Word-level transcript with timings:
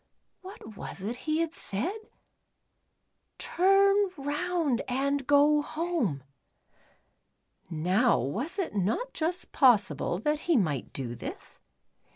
\\'hat 0.43 0.75
was 0.75 1.03
it 1.03 1.15
he 1.15 1.41
had 1.41 1.53
said?" 1.53 1.99
Tuni 3.37 4.11
roitud 4.15 4.81
and 4.87 5.21
eo 5.31 5.61
home." 5.61 6.23
Now 7.69 8.17
was 8.19 8.57
it 8.57 8.73
not 8.75 9.13
just 9.13 9.51
possible 9.51 10.17
that 10.17 10.39
he 10.49 10.57
might 10.57 10.91
do 10.91 11.13
this? 11.13 11.59